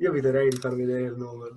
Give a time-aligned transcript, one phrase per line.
[0.00, 1.56] Io eviterei di far vedere il numero.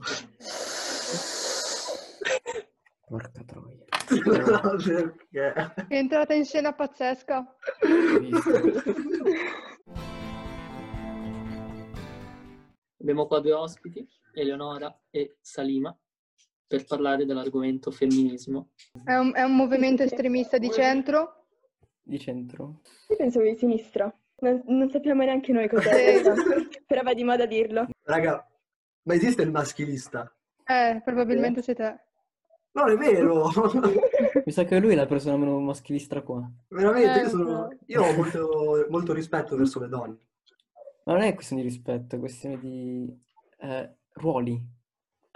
[3.08, 3.86] Porca troia.
[4.26, 5.74] No, perché?
[5.88, 7.56] È entrata in scena pazzesca.
[13.00, 15.98] Abbiamo qua due ospiti, Eleonora e Salima,
[16.68, 18.72] per parlare dell'argomento femminismo.
[19.06, 21.46] È un, è un movimento estremista di centro.
[22.02, 22.82] Di centro?
[23.08, 24.14] Io pensavo di sinistra.
[24.40, 26.22] Non, non sappiamo neanche noi cos'è,
[26.86, 27.88] però va di moda dirlo.
[28.04, 28.48] Raga,
[29.04, 30.32] ma esiste il maschilista?
[30.66, 32.00] Eh, probabilmente sei te.
[32.72, 33.50] Non è vero!
[34.46, 36.50] Mi sa che lui è la persona meno maschilista qua.
[36.70, 40.18] Veramente, Eh, io, sono- io ho molto, molto rispetto verso le donne.
[41.06, 43.22] Ma non è questione di rispetto, è questione di
[43.60, 44.60] eh, ruoli.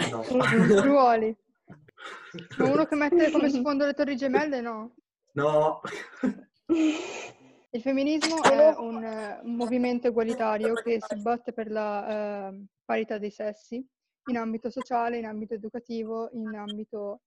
[0.10, 0.24] No.
[0.84, 1.36] Ruoli.
[2.60, 4.96] Uno che mette come sfondo le torri gemelle, no.
[5.34, 5.82] No.
[7.78, 13.30] Il femminismo è un, eh, movimento egualitario che si batte per la eh, parità dei
[13.30, 13.88] sessi
[14.32, 17.22] in ambito sociale, in ambito educativo, in ambito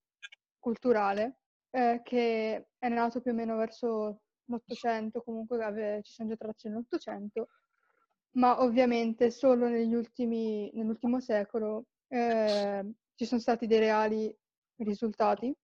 [0.58, 1.36] culturale,
[1.70, 6.68] eh, che è nato più o meno verso l'Ottocento, comunque ave- ci sono già tracce
[6.68, 7.46] nell'Ottocento,
[8.32, 14.36] ma ovviamente solo negli ultimi, nell'ultimo secolo eh, ci sono stati dei reali
[14.78, 15.56] risultati.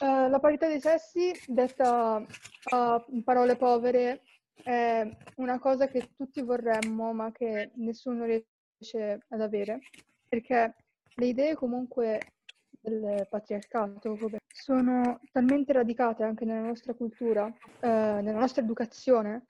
[0.00, 2.24] Eh, la parità dei sessi, detta
[2.70, 4.22] a parole povere,
[4.62, 9.80] è una cosa che tutti vorremmo, ma che nessuno riesce ad avere,
[10.28, 10.74] perché
[11.14, 12.20] le idee comunque
[12.80, 17.46] del patriarcato sono talmente radicate anche nella nostra cultura,
[17.80, 19.46] eh, nella nostra educazione,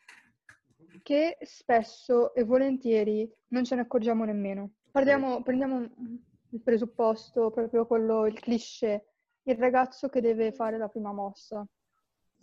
[1.03, 4.73] che spesso e volentieri non ce ne accorgiamo nemmeno.
[4.91, 9.16] Parliamo- prendiamo il presupposto, proprio quello, il cliché,
[9.48, 11.64] il ragazzo che deve fare la prima mossa.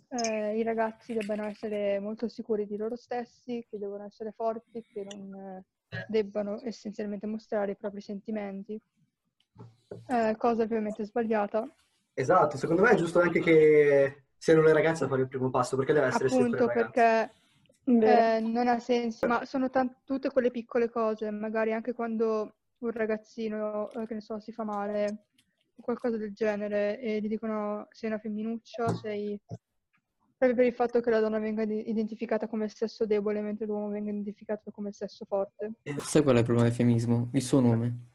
[0.08, 5.04] Eh, I ragazzi debbano essere molto sicuri di loro stessi, che devono essere forti, che
[5.04, 5.64] non eh,
[6.08, 8.80] debbano essenzialmente mostrare i propri sentimenti.
[10.06, 11.68] Eh, cosa ovviamente sbagliata,
[12.14, 15.76] Esatto, secondo me è giusto anche che siano le ragazze a fare il primo passo,
[15.76, 17.32] perché deve essere sempre appunto le ragazze.
[17.84, 18.36] perché.
[18.36, 22.90] Eh, non ha senso, ma sono tan- tutte quelle piccole cose, magari anche quando un
[22.92, 25.24] ragazzino, eh, che ne so, si fa male
[25.80, 29.38] qualcosa del genere e gli dicono sei una femminuccia, sei...
[30.36, 34.10] proprio per il fatto che la donna venga identificata come sesso debole mentre l'uomo venga
[34.10, 35.72] identificato come sesso forte.
[35.98, 37.30] Sai qual è il problema del femminismo?
[37.32, 38.12] Il suo nome.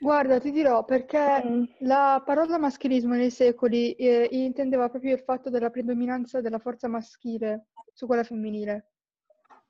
[0.00, 1.64] Guarda, ti dirò perché Mm.
[1.80, 7.66] la parola maschilismo nei secoli eh, intendeva proprio il fatto della predominanza della forza maschile
[7.92, 8.92] su quella femminile.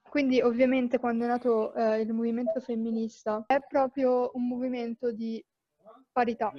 [0.02, 5.42] Quindi ovviamente quando è nato eh, il movimento femminista è proprio un movimento di
[6.12, 6.52] parità.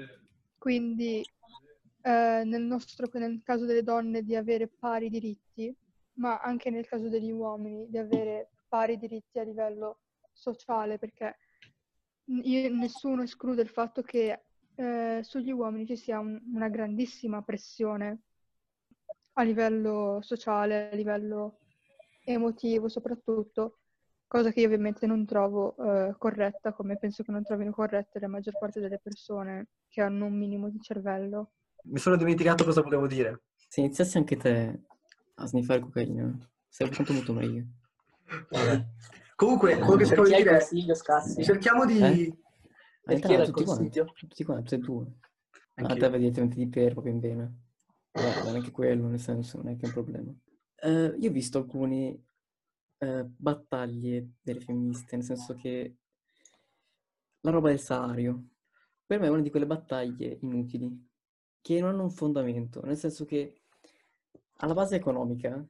[0.58, 1.22] Quindi
[2.02, 5.76] eh, nel nostro, nel caso delle donne di avere pari diritti,
[6.14, 10.02] ma anche nel caso degli uomini di avere pari diritti a livello
[10.32, 11.38] sociale, perché
[12.44, 14.44] io- nessuno esclude il fatto che
[14.76, 18.22] eh, sugli uomini ci sia un- una grandissima pressione
[19.34, 21.59] a livello sociale, a livello
[22.24, 23.78] emotivo soprattutto,
[24.29, 28.28] cosa che io ovviamente non trovo eh, corretta, come penso che non trovino corrette la
[28.28, 31.53] maggior parte delle persone che hanno un minimo di cervello.
[31.85, 33.41] Mi sono dimenticato cosa volevo dire.
[33.56, 34.81] Se iniziassi anche te
[35.34, 37.66] a sniffare cocaina, sarebbe tanto molto meglio.
[38.50, 38.85] Vabbè.
[39.35, 41.44] Comunque, quello che hai dire è consiglio, Scassi?
[41.44, 42.00] cerchiamo di...
[42.00, 42.38] Eh?
[43.01, 45.06] Per In chi era tutti quanti, tutti quanti, tutti e due.
[45.06, 45.97] A Anch'io.
[45.97, 47.61] te va direttamente di per, proprio in bene.
[48.11, 50.31] Guarda, neanche quello, nel senso, non è che è un problema.
[50.75, 52.25] Eh, io ho visto alcune
[53.00, 55.96] eh, battaglie delle femministe, nel senso che
[57.42, 58.44] la roba del salario,
[59.06, 61.08] per me è una di quelle battaglie inutili,
[61.62, 63.62] che non hanno un fondamento, nel senso che
[64.58, 65.66] alla base economica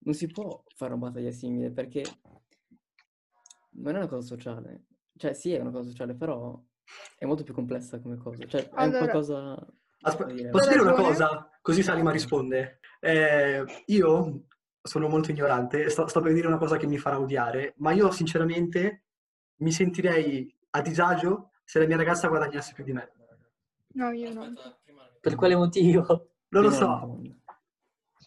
[0.00, 2.02] non si può fare una battaglia simile, perché
[3.70, 4.84] non è una cosa sociale.
[5.16, 6.60] Cioè, sì, è una cosa sociale, però
[7.16, 8.46] è molto più complessa come cosa.
[8.46, 9.66] Cioè, è un Allora- qualcosa...
[10.28, 11.50] Dire, posso dire una cosa?
[11.60, 12.78] Così Salima risponde.
[13.00, 14.44] Eh, io
[14.88, 18.10] sono molto ignorante, sto, sto per dire una cosa che mi farà odiare, ma io
[18.10, 19.04] sinceramente
[19.56, 23.12] mi sentirei a disagio se la mia ragazza guadagnasse più di me.
[23.94, 24.52] No, io no.
[25.20, 26.30] Per quale motivo?
[26.48, 26.76] Non lo so.
[26.76, 27.36] Sono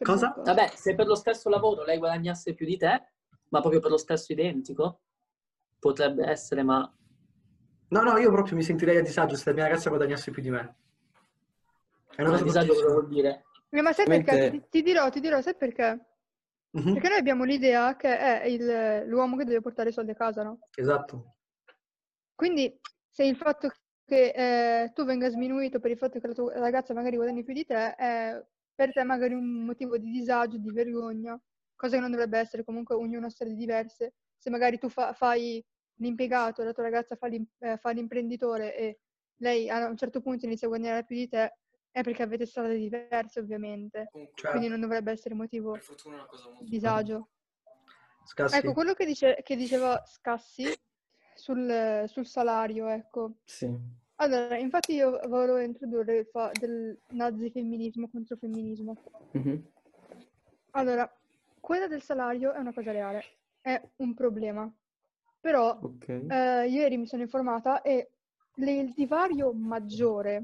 [0.04, 0.34] Cosa?
[0.38, 3.12] Vabbè, se per lo stesso lavoro lei guadagnasse più di te,
[3.50, 5.02] ma proprio per lo stesso identico,
[5.80, 6.92] potrebbe essere, ma
[7.92, 10.50] No, no, io proprio mi sentirei a disagio se la mia ragazza guadagnasse più di
[10.50, 10.76] me.
[12.16, 13.44] È una cosa disagio cosa vuol dire?
[13.72, 14.50] Ma sai perché?
[14.50, 16.11] Ti, ti dirò, ti dirò, sai perché?
[16.74, 20.16] Mhm, Perché noi abbiamo l'idea che è il- l'uomo che deve portare i soldi a
[20.16, 20.60] casa, no?
[20.76, 21.36] Esatto.
[22.36, 22.80] Quindi
[23.10, 23.70] se il fatto
[24.06, 24.32] che
[24.84, 27.66] eh, tu venga sminuito per il fatto che la tua ragazza magari guadagni più di
[27.66, 31.40] te è per te magari un motivo di disagio, di vergogna,
[31.76, 34.16] cosa che non dovrebbe essere, comunque ognuno ha storie diverse.
[34.38, 35.64] Se magari tu fa- fai
[36.00, 39.00] l'impiegato, la tua ragazza fa, l'im- eh, fa l'imprenditore e
[39.42, 41.60] lei a un certo punto inizia a guadagnare più di te,
[41.92, 46.20] è perché avete strade diverse ovviamente, Comunque, quindi non dovrebbe essere motivo per fortuna è
[46.20, 47.30] una cosa molto disagio.
[48.24, 48.56] Scassi.
[48.58, 50.74] Ecco, quello che, dice- che diceva Scassi
[51.34, 53.34] sul, sul salario, ecco.
[53.44, 53.70] Sì.
[54.16, 58.96] Allora, infatti io volevo introdurre il fa- del nazifemminismo contro femminismo.
[59.32, 59.72] Mhm.
[60.72, 61.12] Allora,
[61.60, 63.24] quella del salario è una cosa reale,
[63.60, 64.72] è un problema.
[65.40, 66.08] Però Ok.
[66.08, 68.12] eh, ieri mi sono informata e
[68.56, 70.42] le- il divario maggiore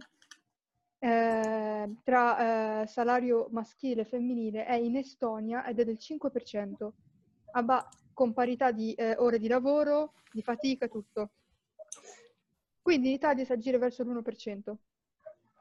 [0.99, 6.93] eh, tra eh, salario maschile e femminile è in Estonia ed è del 5%,
[7.51, 11.31] a ba- con parità di eh, ore di lavoro, di fatica e tutto.
[12.81, 14.77] Quindi in Italia si aggira verso l'1%,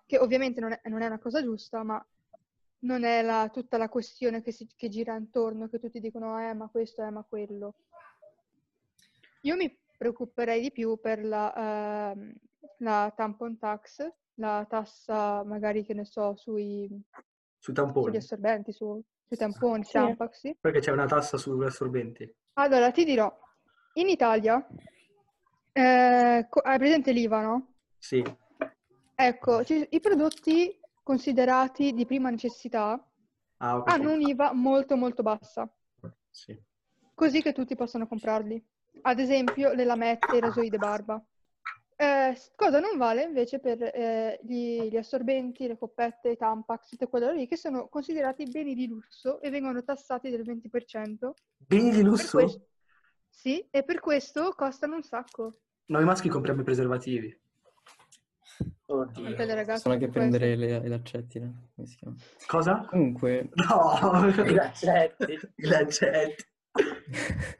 [0.06, 2.04] che ovviamente non è, non è una cosa giusta, ma
[2.80, 6.54] non è la- tutta la questione che, si- che gira intorno, che tutti dicono, eh,
[6.54, 7.74] ma questo, eh, ma quello.
[9.42, 12.32] Io mi preoccuperei di più per la, ehm,
[12.78, 17.02] la tampon tax, la tassa magari, che ne so, sui, Sui
[17.58, 18.16] sugli tamponi.
[18.16, 19.92] assorbenti, su- sui tamponi, Sì.
[19.92, 20.56] Tampax, sì.
[20.60, 22.32] Perché c'è una tassa sugli assorbenti.
[22.54, 23.34] Allora, ti dirò,
[23.94, 24.66] in Italia,
[25.72, 27.74] eh, co- hai presente l'IVA, no?
[27.98, 28.22] Sì.
[29.18, 33.02] Ecco, ci- i prodotti considerati di prima necessità
[33.58, 33.88] Ah, ok.
[33.90, 35.68] hanno un'IVA molto molto bassa,
[36.30, 36.58] Sì.
[37.14, 38.62] così che tutti possano comprarli.
[39.02, 41.22] Ad esempio, le lamette, i rasoi di barba.
[41.98, 47.08] Eh, cosa non vale invece per eh, gli, gli assorbenti, le coppette, i Tampax, tutte
[47.08, 51.30] quelle lì che sono considerati beni di lusso e vengono tassati del 20%.
[51.56, 52.38] Beni di Per lusso?
[52.38, 52.66] questo-
[53.30, 55.60] Sì, e per questo costano un sacco.
[55.86, 57.40] Noi maschi compriamo i preservativi.
[58.88, 59.26] Oddio.
[59.26, 59.80] Anche le ragazze.
[59.80, 61.68] Sono anche prendere le, le lancette, no?
[61.74, 62.16] Come si chiama?
[62.46, 62.86] Cosa?
[62.88, 64.26] Comunque, No!
[64.44, 65.38] I laccetti.
[65.56, 66.44] I lancetti.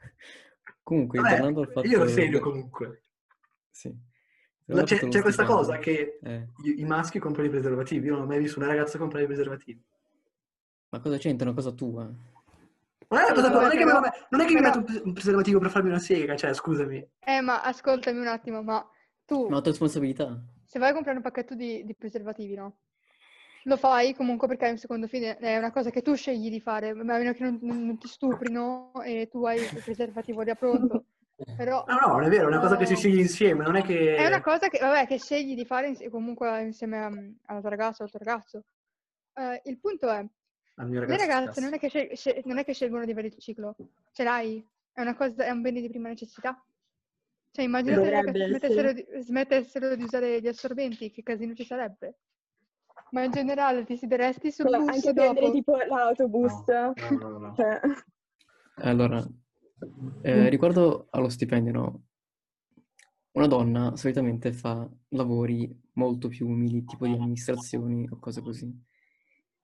[0.83, 1.87] comunque Vabbè, tornando al fatto...
[1.87, 3.03] io lo segno comunque.
[3.69, 3.95] Sì.
[4.69, 8.07] La- Tornando al C'è, c'è questa cosa che Eh, i, i maschi comprano i preservativi.
[8.07, 9.81] Io non ho mai visto una ragazza comprare i preservativi.
[10.89, 11.45] ma cosa c'entra?
[11.47, 12.03] È una cosa tua.
[12.03, 14.77] Non è, una cosa- non è che, però- mi, non è che mi però- metto
[14.79, 17.07] un pres- un preservativo per farmi una sega, cioè, scusami.
[17.19, 18.85] Eh, ma ascoltami un attimo, ma
[19.25, 20.37] tu, tua responsabilità.
[20.65, 22.79] se vai a comprare un pacchetto di, di preservativi, no?
[23.63, 26.59] Lo fai comunque perché hai un secondo fine, è una cosa che tu scegli di
[26.59, 30.55] fare, a meno che non, non- non ti stuprino e tu hai il preservativo già
[30.55, 31.05] pronto.
[31.55, 33.83] Però No, no, non è vero, è una cosa che si sceglie insieme, non è
[33.83, 34.15] che...
[34.15, 37.11] è una cosa che, vabbè, che scegli di fare insi- comunque insieme a-
[37.45, 38.63] alla tua ragazza o al tuo ragazzo.
[39.33, 40.25] Eh, il punto è,
[40.75, 43.75] le ragazze non è, che scel- scel- non è che scelgono di avere il ciclo,
[44.11, 46.59] ce l'hai, è una cosa, è un bene di prima necessità.
[47.51, 52.17] Cioè, immaginate Dovrebbe ragazze smettessero di, smettessero di usare gli assorbenti, che casino ci sarebbe.
[53.11, 55.33] Ma in generale ti sideresti sul Cioè, bus anche dopo.
[55.33, 56.67] prendere tipo l'autobus.
[56.67, 57.53] No, no, no, no.
[57.55, 57.79] Cioè,
[58.77, 59.23] Allora,
[60.21, 62.03] eh, riguardo allo stipendio, no?
[63.31, 68.85] Una donna solitamente fa lavori molto più umili, tipo di amministrazioni o cose così.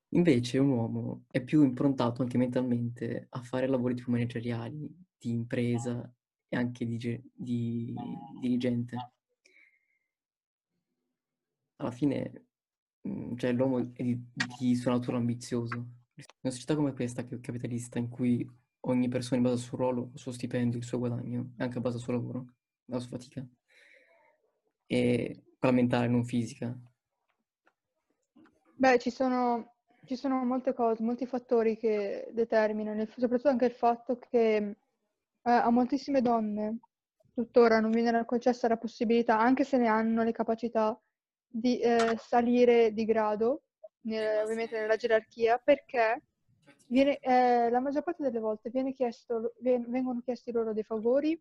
[0.09, 4.87] Invece un uomo è più improntato anche mentalmente a fare lavori tipo manageriali,
[5.17, 6.13] di impresa
[6.47, 7.93] e anche di, ge- di
[8.39, 8.95] dirigente.
[11.77, 12.45] Alla fine,
[13.07, 14.23] mm, cioè, l'uomo è di,
[14.59, 15.75] di sua natura ambizioso.
[16.15, 18.47] In una società come questa, che è capitalista, in cui
[18.85, 21.83] ogni persona in base al suo ruolo, al suo stipendio, il suo guadagno, anche in
[21.83, 22.45] base al suo lavoro,
[22.89, 23.45] alla sua fatica,
[24.85, 26.77] e mentale, non fisica.
[28.75, 29.75] Beh, ci sono,
[30.05, 34.75] ci sono molte cose, molti fattori che determinano, il- soprattutto anche il fatto che eh,
[35.51, 36.79] a moltissime donne
[37.33, 40.99] tuttora non viene concessa la possibilità, anche se ne hanno le capacità,
[41.47, 43.63] di eh, salire di grado,
[44.01, 46.21] nel- ovviamente nella gerarchia, perché
[46.93, 51.39] viene, eh, la maggior parte delle volte viene chiesto, ven- vengono chiesti loro dei favori,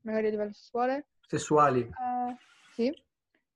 [0.00, 1.80] magari a livello sessuale, Sessuali.
[1.80, 2.36] eh,
[2.74, 2.92] sì,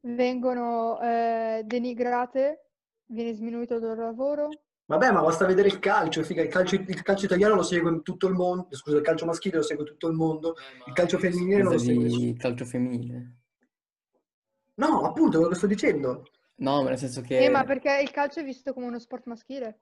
[0.02, 2.66] vengono eh, denigrate,
[3.06, 4.48] viene sminuito il loro lavoro.
[4.86, 8.02] Vabbè, ma basta vedere il calcio, figa, il calcio, il calcio italiano lo segue in
[8.02, 10.54] tutto il mondo, scusa, il calcio maschile lo segue tutto il mondo,
[10.86, 13.32] il calcio femminile non lo segue il calcio femminile.
[14.74, 16.24] No, appunto, quello che sto dicendo.
[16.56, 17.44] No, ma nel senso che...
[17.44, 19.78] Eh, ma perché il calcio è visto come uno sport maschile?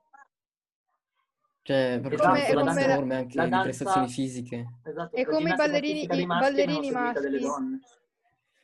[1.65, 4.67] Cioè, per Esatto, la le danza- norme anche di danza- prestazioni fisiche.
[4.83, 7.81] Esatto, È come i ballerini- i ballerini maschi.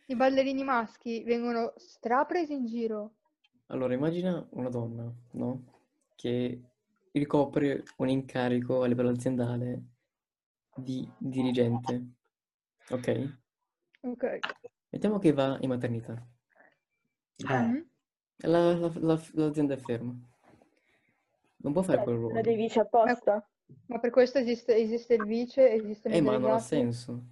[0.07, 3.13] I ballerini maschi vengono strapresi in giro.
[3.67, 5.65] Allora, immagina una donna, no?
[6.17, 6.61] Che
[7.13, 9.83] ricopre un incarico a livello aziendale
[10.75, 12.05] di dirigente,
[12.91, 13.39] ok?
[14.01, 14.39] Ok.
[14.91, 16.15] Mettiamo che va in maternità.
[17.37, 17.89] Eh, Mhm.
[18.39, 20.15] e la- la- la- l'azienda è ferma.
[21.61, 22.41] Non può fare quel la ruolo.
[22.41, 23.47] devi dice apposta.
[23.87, 27.23] Ma per questo esiste, esiste il vice, esistono Eh, i ma non ha senso.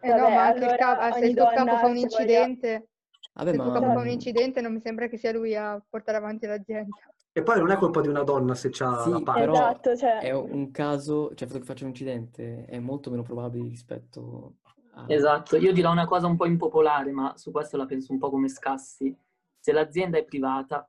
[0.00, 1.96] Eh no, Vabbè, ma anche il allora capo, ah, se il tuo capo fa un
[1.96, 2.88] incidente,
[3.34, 5.54] Vabbè, se il tuo ma capo fa un incidente non mi sembra che sia lui
[5.56, 6.96] a portare avanti l'azienda.
[7.32, 10.18] E poi non è colpa di una donna se c'ha Sì, la però Esatto, cioè-
[10.18, 14.54] è un caso, cioè il fatto che faccia un incidente è molto meno probabile rispetto
[14.92, 15.04] a...
[15.06, 18.30] Esatto, io dirò una cosa un po' impopolare, ma su questo la penso un po'
[18.30, 19.16] come Scassi.
[19.58, 20.88] Se l'azienda è privata,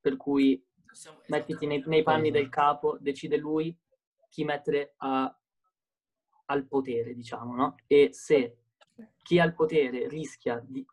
[0.00, 0.62] per cui
[1.26, 3.74] mettiti nei, nei panni del capo, decide lui
[4.28, 5.34] chi mettere a-
[6.46, 7.76] al potere, diciamo, no?
[7.86, 8.56] E se
[9.22, 10.84] chi ha il potere rischia di,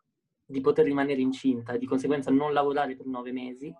[0.44, 3.74] di poter rimanere incinta e di conseguenza non lavorare per nove mesi,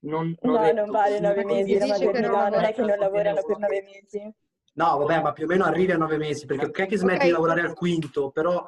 [0.00, 2.80] non, non No, non vale nove mesi la dice che non maternità, non è che
[2.80, 3.22] non lavora.
[3.32, 4.34] lavorano per nove mesi.
[4.74, 7.24] No, vabbè, ma più o meno arrivi a nove mesi, perché ok che smetti Ok.
[7.24, 8.66] di lavorare al quinto, però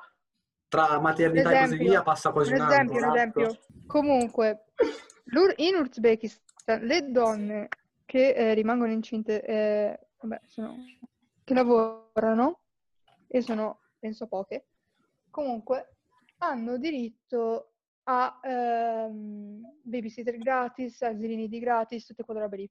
[0.69, 3.14] tra maternità e così esempio, via passa quasi Un un, esempio, un anno.
[3.14, 3.59] esempio.
[3.87, 4.64] Comunque,
[5.26, 7.68] l'Ur- in Uzbekistan le donne
[8.04, 10.76] che eh, rimangono incinte, eh, vabbè, sono-
[11.42, 12.61] che lavorano,
[13.26, 14.66] e sono, penso, poche,
[15.30, 15.97] comunque
[16.38, 17.73] hanno diritto
[18.04, 22.71] a ehm, babysitter gratis, asilini di gratis, tutte quelle robe lì.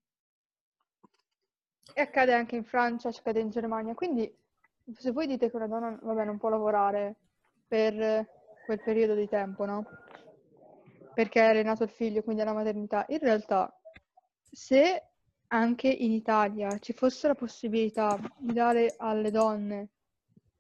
[1.93, 3.93] E accade anche in Francia, accade in Germania.
[3.93, 4.33] Quindi,
[4.95, 7.15] se voi dite che una donna, vabbè, non può lavorare
[7.67, 8.27] per
[8.65, 9.85] quel periodo di tempo, no?
[11.13, 13.05] Perché è nato il figlio, quindi alla maternità.
[13.09, 13.75] In realtà,
[14.53, 15.03] se
[15.47, 19.89] anche in Italia ci fosse la possibilità di dare alle donne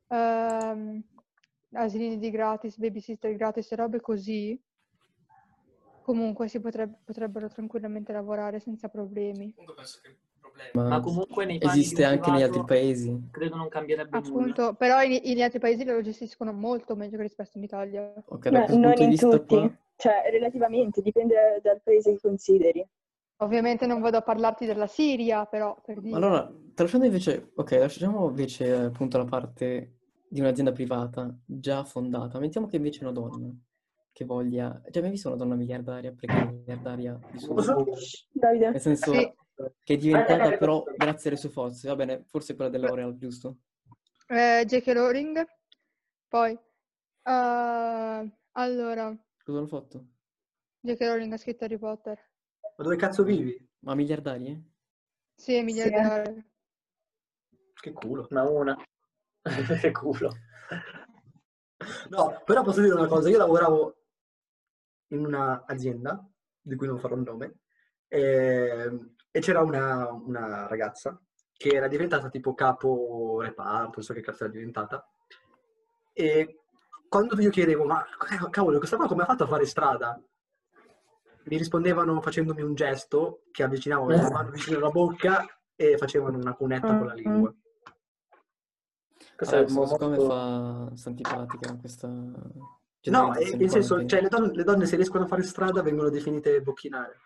[0.07, 1.01] ehm,
[1.73, 4.59] asilini di gratis, babysitter gratis e robe così,
[6.01, 9.53] comunque si potrebbe- potrebbero tranquillamente lavorare senza problemi.
[9.53, 13.29] Comunque penso che il Ma problema comunque nei esiste anche negli altri paesi.
[13.31, 14.27] credo non cambierebbe nulla.
[14.27, 18.13] Appunto, però in- negli altri paesi lo gestiscono molto meglio che rispetto in Italia.
[18.25, 19.77] Ok, da Ma questo non in tutti, qua...
[19.95, 22.87] cioè relativamente, dipende dal paese che consideri.
[23.43, 26.15] Ovviamente non vado a parlarti della Siria, però per dire.
[26.15, 29.97] Allora, tralasciando invece, ok, lasciamo invece appunto la parte
[30.27, 32.39] di un'azienda privata già fondata.
[32.39, 33.53] Mettiamo che invece una donna
[34.11, 34.81] che voglia...
[34.89, 37.55] Cioè, mai visto una donna miliardaria, perché miliardaria di suo?
[38.31, 38.69] Davide?
[38.71, 39.33] Nel senso Sì.
[39.83, 41.87] che è diventata però grazie alle sue forze.
[41.87, 43.57] Va bene, forse quella dell'Oreal, giusto?
[44.27, 44.87] Eh, J.K.
[44.93, 45.45] Rowling,
[46.27, 50.05] poi eh, allora Cosa hanno fatto?
[50.79, 51.01] J.K.
[51.01, 52.17] Rowling ha scritto Harry Potter.
[52.75, 53.69] Ma dove cazzo vivi?
[53.79, 54.63] Ma miliardarie?
[55.35, 56.45] Sì, è miliardario.
[57.73, 58.27] Che culo.
[58.31, 58.77] Ma una.
[59.81, 60.31] che culo.
[62.09, 63.97] No, però posso dire una cosa, io lavoravo
[65.07, 66.25] in un'azienda,
[66.61, 67.59] di cui non farò il nome,
[68.07, 68.99] e,
[69.29, 71.19] e c'era una, una ragazza
[71.55, 75.05] che era diventata tipo capo reparto, non so che cazzo era diventata,
[76.13, 76.61] e
[77.09, 80.21] quando io chiedevo, ma eh, cavolo, questa qua come ha fatto a fare strada?
[81.45, 85.45] Mi rispondevano facendomi un gesto che avvicinavo la mano vicino alla bocca
[85.75, 87.53] e facevano una cunetta con la lingua.
[89.35, 92.07] Questo Vabbè, è molto- fa sta antipatica questa
[93.05, 96.09] No, eh, nel senso, cioè, le, donne, le donne se riescono a fare strada vengono
[96.09, 97.17] definite bocchinare.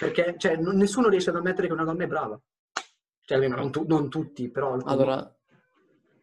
[0.00, 2.40] Perché cioè, non- nessuno riesce ad ammettere che una donna è brava.
[3.20, 4.72] Cioè, almeno non, tu- non tutti, però...
[4.72, 4.92] alcuni.
[4.92, 5.36] Allora,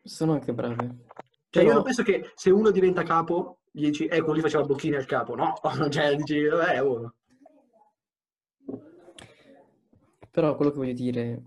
[0.03, 0.75] sono anche brave.
[1.50, 4.63] Cioè, io Però- non penso che se uno diventa capo, gli dici, ecco, lì faceva
[4.63, 5.56] bocchine al capo, no?
[5.89, 7.13] Cioè, dici, vabbè, oh.
[10.30, 11.42] Però quello che voglio dire,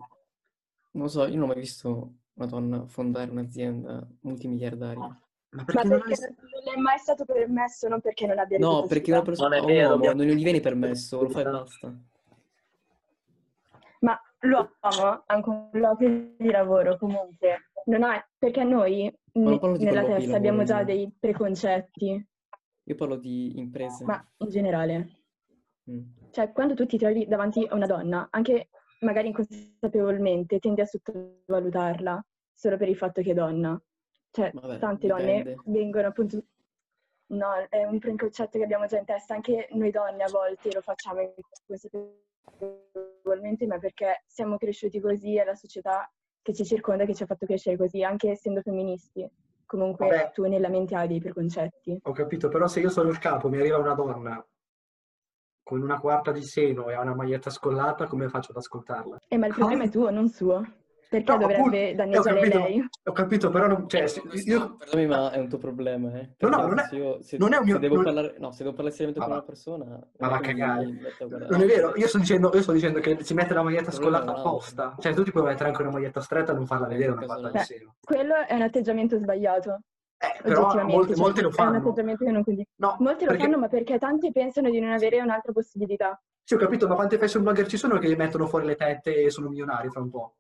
[0.93, 4.99] non so, io non ho mai visto una donna fondare un'azienda multimiliardaria.
[4.99, 6.29] Ma Ma perché non perché è...
[6.29, 9.91] non è mai stato permesso, non perché non abbia No, perché una persona, Non vero,
[9.91, 11.95] uomo non gli viene permesso, lo fa e basta.
[14.01, 20.59] Ma l'uomo ha un colloquio di lavoro comunque, non ha, perché noi nella testa abbiamo
[20.59, 22.29] lavoro, già dei preconcetti,
[22.85, 24.05] Io parlo di imprese.
[24.05, 25.09] ma in generale.
[25.91, 26.01] Mm.
[26.31, 28.69] Cioè, quando tu ti trovi davanti a una donna, anche
[29.01, 33.81] magari inconsapevolmente, tendi a sottovalutarla solo per il fatto che è donna.
[34.31, 35.55] Cioè, Vabbè, tante dipende.
[35.55, 36.45] donne vengono appunto...
[37.29, 40.81] No, è un preconcetto che abbiamo già in testa, anche noi donne a volte lo
[40.81, 46.09] facciamo inconsapevolmente, ma perché siamo cresciuti così, è la società
[46.47, 49.29] che ci circonda che ci ha fatto crescere così, anche essendo femministi.
[49.67, 50.31] Comunque Vabbè.
[50.33, 51.99] tu nella mente hai dei preconcetti.
[52.05, 54.47] Ho capito, però se io sono il capo, mi arriva una donna
[55.65, 59.23] con una quarta di seno e ha una maglietta scollata, come faccio ad ascoltarla?
[59.27, 60.63] Eh, ma il problema è tuo, non suo.
[61.09, 62.89] Perché No, dovrebbe appunto, eh, ho danneggiare capito, lei?
[63.05, 66.35] Ho capito, però non, cioè, se- Questo, io, perdonami, ma è un tuo problema, eh.
[66.39, 68.35] No, no, non è- se io- se- non è un mio- se devo non- parlare,
[68.39, 69.85] no, se devo parlare seriamente con una persona,
[70.19, 70.85] ma va a cagare.
[71.49, 74.19] Non è vero, io sto dicendo, io sto dicendo che si mette la maglietta problema
[74.19, 74.95] scollata apposta.
[74.99, 77.51] Cioè, tu ti puoi mettere anche una maglietta stretta e non farla vedere una no.
[77.51, 77.95] di seno.
[78.01, 79.81] Quello è un atteggiamento sbagliato,
[80.19, 81.77] Eh, però molte, cioè, molte lo È un fanno.
[81.79, 82.71] atteggiamento che non condivido.
[82.77, 86.21] No, Molti lo perché- fanno, ma perché tanti pensano di non avere un'altra possibilità.
[86.43, 89.31] Sì, ho capito, ma quante fashion blogger ci sono che mettono fuori le tette e
[89.31, 90.35] sono milionari fra un po'?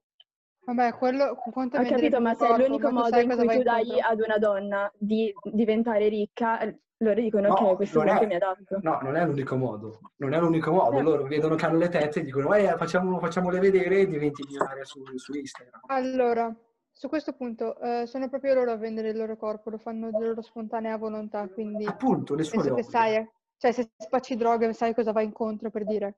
[0.66, 4.20] Vabbè, quello quanto Ho capito, ma se è l'unico modo in cui tu dai ad
[4.20, 6.58] una donna di diventare ricca,
[6.98, 8.78] loro dicono No, ok, questo è non quello è- che mi adatto.
[8.82, 10.00] No, non è l'unico modo.
[10.16, 10.98] Non è l'unico modo.
[10.98, 11.02] Eh.
[11.02, 14.84] Loro vedono che hanno le tette e dicono, eh, facciamo, facciamole vedere e diventi milionaria
[14.84, 15.82] su, su Instagram.
[15.86, 16.52] Allora,
[16.90, 20.18] su questo punto, eh, sono proprio loro a vendere il loro corpo, lo fanno di
[20.18, 24.72] loro spontanea volontà, quindi Appunto, nessuno penso le che sai, eh, cioè se spacci droghe
[24.72, 26.14] sai cosa vai incontro per dire.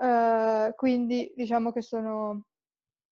[0.00, 2.44] Eh, quindi diciamo che sono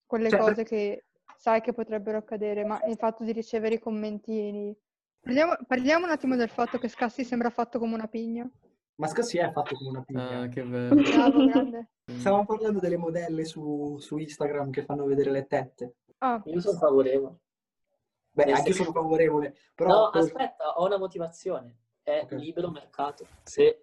[0.07, 1.05] quelle Cioè, cose che
[1.37, 4.75] sai che potrebbero accadere, ma il fatto di ricevere i commentini.
[5.21, 8.49] Parliamo, parliamo un attimo del fatto che Scassi sembra fatto come una pigna.
[8.97, 10.41] Ma Scassi è fatto come una pigna.
[10.41, 11.03] Ah, che bello.
[11.03, 11.91] Bravo, grande.
[12.05, 15.97] Stavamo parlando delle modelle su, su Instagram che fanno vedere le tette.
[16.19, 17.41] Ah, Io sono favorevole.
[18.31, 20.05] Beh, Nel anche io sono favorevole, però...
[20.05, 21.77] No, per- aspetta, ho una motivazione.
[22.03, 22.33] È Ok.
[22.33, 23.27] libero mercato.
[23.43, 23.81] Se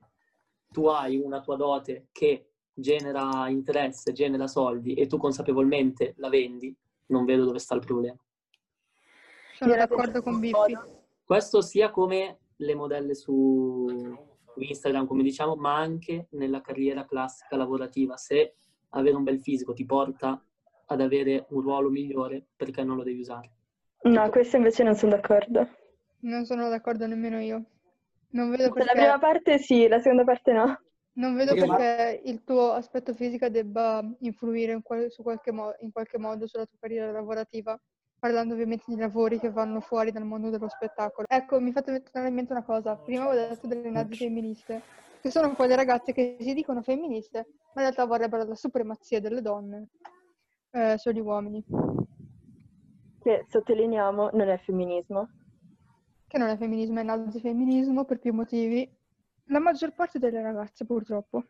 [0.72, 6.76] tu hai una tua dote che genera interesse, genera soldi e tu consapevolmente la vendi,
[7.08, 8.18] non vedo dove sta il problema.
[9.54, 10.78] sono la d'accordo con Biffi.
[11.24, 13.88] Questo sia come le modelle su
[14.56, 18.18] Instagram, come diciamo, ma anche nella carriera classica lavorativa.
[18.18, 18.56] Se
[18.90, 20.44] avere un bel fisico ti porta
[20.86, 23.52] ad avere un ruolo migliore, perché non lo devi usare?
[24.04, 25.68] No, questo invece non sono d'accordo.
[26.20, 27.64] Non sono d'accordo nemmeno io.
[28.30, 30.82] Non vedo La perché, prima parte sì, la seconda parte no.
[31.16, 35.52] Non vedo Perché ma- perché il tuo aspetto fisico debba influire in, qual- su qualche
[35.52, 37.80] mo- in qualche modo sulla tua carriera lavorativa,
[38.20, 41.28] parlando ovviamente di lavori che vanno fuori dal mondo dello spettacolo.
[41.30, 42.96] Ecco, mi fate tornare in mente una cosa.
[42.96, 44.82] Prima avevo detto delle nazi femministe,
[45.22, 47.38] che sono quelle ragazze che si dicono femministe,
[47.74, 49.90] ma in realtà vorrebbero la supremazia delle donne
[50.72, 51.64] eh, sugli uomini,
[53.20, 55.30] Che sottolineiamo non è femminismo.
[56.28, 58.90] che non è femminismo, è nazifemminismo per più motivi.
[59.48, 61.46] La maggior parte delle ragazze, purtroppo,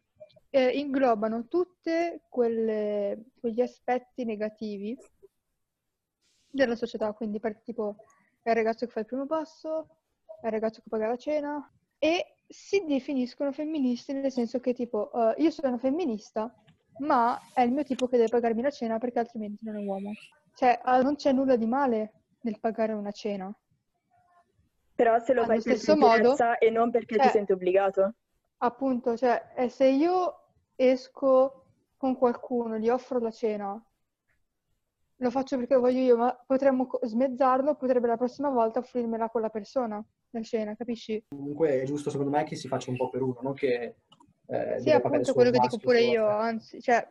[0.50, 1.92] eh, inglobano tutti
[2.30, 4.98] quegli aspetti negativi
[6.50, 7.96] della società, quindi per tipo
[8.42, 9.88] è il ragazzo che fa il primo passo,
[10.42, 15.12] è il ragazzo che paga la cena e si definiscono femministi nel senso che tipo
[15.14, 16.54] eh, io sono femminista,
[17.00, 20.12] ma è il mio tipo che deve pagarmi la cena perché altrimenti non è uomo.
[20.56, 23.52] Cioè, ah, non c'è nulla di male nel pagare una cena.
[24.96, 28.14] Però se lo fai per stesso modo, e non perché ti cioè, senti obbligato.
[28.58, 30.40] Appunto, cioè, se io
[30.76, 31.66] esco
[31.98, 33.82] con qualcuno, gli offro la cena,
[35.16, 39.50] lo faccio perché voglio io, ma potremmo smezzarlo, potrebbe la prossima volta offrirmela con la
[39.50, 41.24] persona, la cena, capisci?
[41.30, 43.96] Comunque è giusto secondo me che si faccia un po' per uno, non che
[44.48, 47.08] eh, Sì, appunto, quello che dico pure io, anzi, cioè,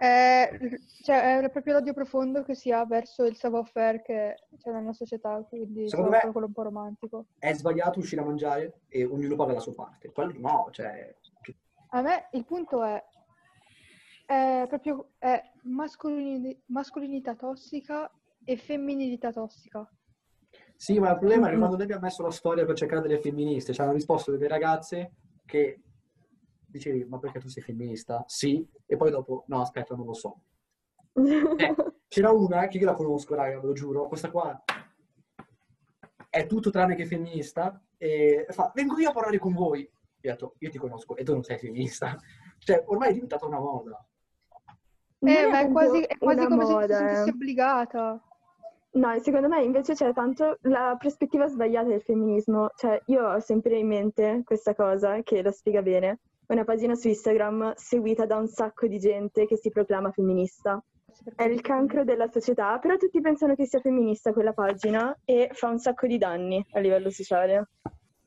[0.00, 0.58] è,
[1.02, 5.44] cioè, è proprio l'odio profondo che si ha verso il savoir-faire che c'è nella società,
[5.46, 7.26] quindi Secondo me- quello un po' romantico.
[7.38, 10.10] È sbagliato uscire a mangiare e ognuno paga la sua parte.
[10.10, 11.14] Quello no, cioè...
[11.90, 13.04] A me il punto è,
[14.24, 18.10] è proprio è mascolini- mascolinità tossica
[18.42, 19.86] e femminilità tossica.
[20.76, 23.20] Sì, ma il problema è che quando noi abbiamo messo la storia per cercare delle
[23.20, 25.12] femministe, ci hanno risposto delle ragazze
[25.44, 25.82] che
[26.70, 28.24] dicevi, ma perché tu sei femminista?
[28.26, 30.40] Sì, e poi dopo, no, aspetta, non lo so.
[31.14, 31.74] Eh,
[32.08, 34.62] c'era una che io la conosco, raga, ve lo giuro, questa qua
[36.30, 39.80] è tutto tranne che femminista e fa, vengo io a parlare con voi.
[39.80, 42.16] Io ho detto, io ti conosco e tu non sei femminista.
[42.58, 44.06] Cioè, ormai è diventata una moda.
[45.18, 47.32] Eh, è ma è quasi, è quasi una come se ti moda, sentissi eh.
[47.32, 48.24] obbligata.
[48.92, 52.70] No, secondo me invece c'è tanto la prospettiva sbagliata del femminismo.
[52.76, 56.20] Cioè, io ho sempre in mente questa cosa che lo spiega bene.
[56.50, 60.82] Una pagina su Instagram seguita da un sacco di gente che si proclama femminista.
[61.36, 65.68] È il cancro della società, però tutti pensano che sia femminista quella pagina e fa
[65.68, 67.68] un sacco di danni a livello sociale.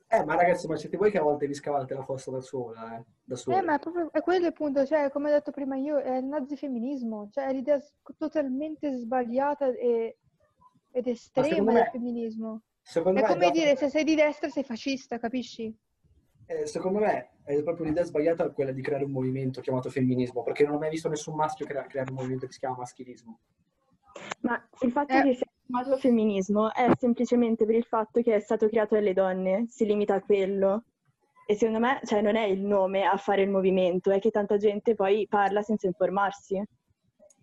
[0.08, 2.96] Eh, ma ragazzi, ma siete voi che a volte vi scavate la fossa da sola,
[2.96, 3.04] eh?
[3.22, 3.58] Da soli.
[3.58, 6.16] Eh, ma è proprio è quello il punto, cioè, come ho detto prima io, è
[6.16, 7.78] il nazifemminismo, cioè è l'idea
[8.16, 10.16] totalmente sbagliata e,
[10.92, 12.62] ed estrema del me- femminismo.
[12.80, 15.76] Secondo È me come già- dire se sei di destra sei fascista, capisci?
[16.46, 20.64] Eh, secondo me è proprio l'idea sbagliata quella di creare un movimento chiamato femminismo, perché
[20.64, 23.38] non ho mai visto nessun maschio crea- creare un movimento che si chiama maschilismo.
[24.40, 25.22] Ma il fatto Eh.
[25.22, 29.66] che sia chiamato femminismo è semplicemente per il fatto che è stato creato dalle donne,
[29.68, 30.84] si limita a quello.
[31.46, 34.56] E secondo me, cioè, non è il nome a fare il movimento, è che tanta
[34.56, 36.62] gente poi parla senza informarsi.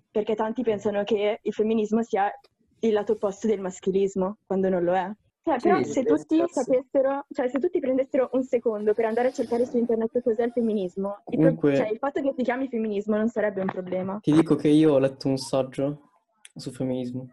[0.10, 2.32] Perché tanti pensano che il femminismo sia
[2.80, 5.12] il lato opposto del maschilismo, quando non lo è.
[5.44, 6.62] Cioè, Sì, però se tutti cazzo.
[6.62, 10.52] sapessero, cioè se tutti prendessero un secondo per andare a cercare su internet cos'è il
[10.52, 14.20] femminismo, il, pro- Comunque- cioè, il fatto che si chiami femminismo non sarebbe un problema.
[14.22, 16.10] Ti dico che io ho letto un saggio
[16.56, 17.28] sul femminismo.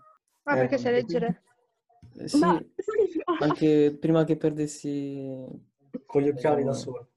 [0.45, 1.43] Ma Eh, perché sai leggere?
[2.17, 2.59] Eh, sì, Ma
[3.41, 5.47] anche prima che perdessi...
[6.07, 7.09] Con gli occhiali da solo.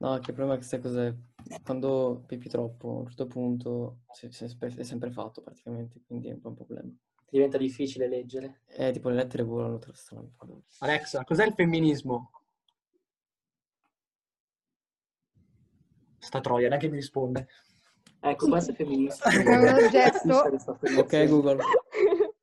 [0.00, 1.14] No, che il problema è che sai cos'è?
[1.62, 6.02] quando pepi troppo, a un certo punto si- si è, spe- è sempre fatto praticamente,
[6.06, 6.90] quindi è un po' un problema.
[7.30, 8.62] Diventa difficile leggere.
[8.68, 10.32] Eh, tipo le lettere volano tra strano.
[10.78, 12.30] Alexa, cos'è il femminismo?
[16.18, 17.46] Sta troia, neanche mi risponde.
[18.20, 19.28] Ecco, questo è femminista.
[19.30, 20.58] È un oggetto,
[20.98, 21.62] Ok, Google.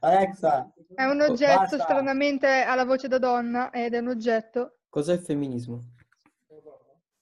[0.00, 0.66] Alexa,
[0.96, 1.78] è un oggetto Basta.
[1.86, 4.78] stranamente alla voce da donna ed è un oggetto.
[4.88, 5.94] Cos'è il femminismo?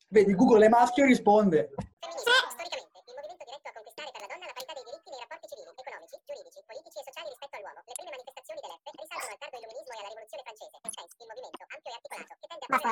[0.09, 1.69] vedi, Google è maschio e risponde.
[2.01, 5.09] Femminismo è storicamente il movimento diretto a conquistare per la donna la parità dei diritti
[5.13, 7.81] nei rapporti civili, economici, giuridici, politici e sociali rispetto all'uomo.
[7.85, 11.29] Le prime manifestazioni dell'EFE risalgono al tardo illuminismo e alla rivoluzione francese, nel senso il
[11.29, 12.33] movimento ampio e articolato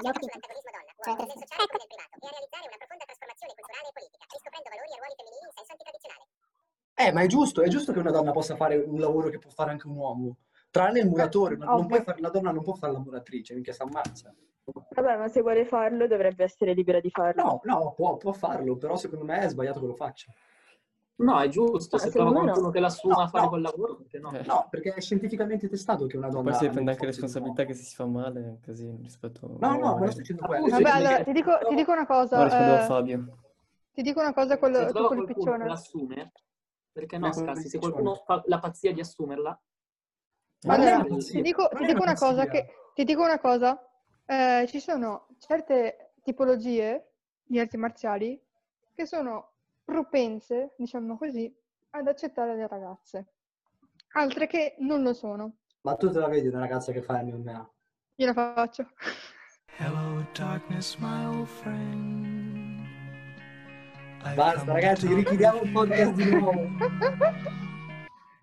[0.00, 3.94] sull'antagonismo donna-uomo nel sociale come nel privato e a realizzare una profonda trasformazione culturale e
[3.96, 6.24] politica, riscoprendo valori e ruoli femminili in senso antitradizionale.
[6.96, 9.50] Eh, ma è giusto, è giusto che una donna possa fare un lavoro che può
[9.50, 10.36] fare anche un uomo.
[10.70, 13.72] Tranne il muratore, non- non puoi fare, la donna non può fare la muratrice, minchia
[13.72, 14.34] si ammazza.
[14.66, 17.42] Vabbè, ma se vuole farlo dovrebbe essere libera di farlo.
[17.42, 20.32] No, no, può, può farlo, però secondo me è sbagliato che lo faccia.
[21.18, 22.52] No, è giusto, Ah, se secondo trova me no.
[22.52, 23.48] qualcuno che l'assuma No, a fare no.
[23.50, 24.32] quel lavoro, perché no?
[24.32, 24.44] Eh.
[24.44, 26.50] No, perché è scientificamente testato che una donna...
[26.50, 29.46] Poi si prende anche responsabilità che se si fa male è un casino rispetto.
[29.46, 30.10] No, no, ma non magari.
[30.10, 30.64] sto dicendo quello.
[30.66, 32.36] Appunto, sto Vabbè, allora ti dico, ti dico una cosa.
[32.36, 33.36] No, rispondevo a eh, Fabio.
[33.92, 35.66] ti dico una cosa con, Se lo- qualcuno che piccione.
[35.66, 36.32] l'assume,
[36.92, 37.68] perché no, scassi?
[37.70, 39.58] Se qualcuno fa la pazzia di assumerla,
[40.66, 43.80] Allora, ti dico, ti dico una cosa che ti dico una cosa.
[44.26, 48.38] eh, ci sono certe tipologie di arti marziali
[48.92, 49.52] che sono
[49.86, 51.50] propense, diciamo così,
[51.90, 53.34] ad accettare le ragazze.
[54.14, 55.58] Altre che non lo sono.
[55.82, 57.70] Ma tu te la vedi una ragazza che fa MMA?
[58.16, 58.88] Io la faccio.
[59.78, 62.84] Hello, darkness, my old friend.
[64.24, 66.66] I've Basta ragazzi, richiudiamo il podcast di nuovo.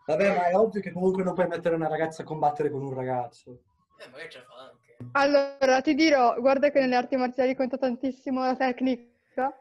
[0.05, 2.93] Vabbè, ma è ovvio che comunque non puoi mettere una ragazza a combattere con un
[2.93, 3.63] ragazzo.
[3.97, 4.97] Eh, magari ce la fa anche.
[5.11, 9.53] Allora, ti dirò, guarda che nelle arti marziali conta tantissimo la tecnica,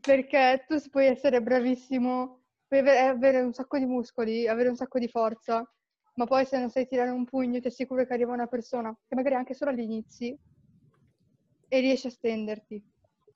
[0.00, 4.98] perché tu puoi essere bravissimo, puoi ave- avere un sacco di muscoli, avere un sacco
[4.98, 5.68] di forza,
[6.14, 9.14] ma poi se non sai tirare un pugno ti assicuro che arriva una persona, che
[9.14, 10.36] magari anche solo agli inizi,
[11.68, 12.82] e riesce a stenderti.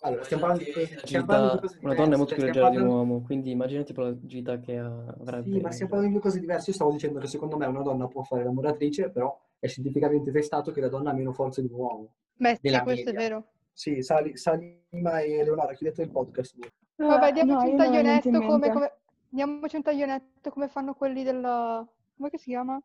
[0.00, 2.42] Allora, stiamo parlando di cose, stiamo Agilità- parlando di cose una donna è molto più
[2.44, 5.50] leggera di un uomo, quindi immaginati tipo l'agilità che ha- avrebbe.
[5.50, 6.70] Sì, ma stiamo parlando di due cose diverse.
[6.70, 10.31] Io stavo dicendo che secondo me una donna può fare la muratrice, però è scientificamente
[10.31, 12.14] testato che la donna ha meno forze di un uomo.
[12.35, 13.29] Beh, sì, questo è media.
[13.29, 13.53] vero.
[13.76, 16.56] Sì, Sali- Salima e Leonora, chiudete il podcast.
[16.96, 21.84] Vabbè, Eh, diamoci no, un taglionetto come, come- diamoci un taglionetto come fanno quelli della...
[22.16, 22.80] come che si chiama?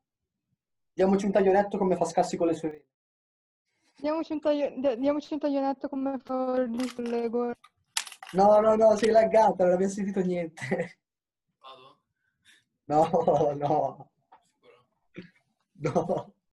[0.94, 2.84] Diamoci un taglionetto come fa Scassi con le sue vene.
[4.00, 7.58] Diamoci un, taglio- di- diamoci un taglionetto come fa lì sulle gore.
[8.32, 11.00] No, no, no, sei laggata, non abbiamo sentito niente.
[11.60, 12.00] Vado?
[12.86, 14.12] No, no,
[15.12, 15.34] Sicuro?
[15.82, 16.34] no.